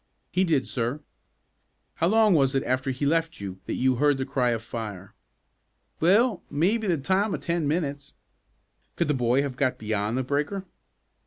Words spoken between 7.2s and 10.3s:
o' ten minutes." "Could the boy have got beyond the